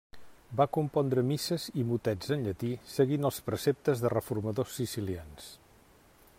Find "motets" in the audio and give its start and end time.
1.89-2.33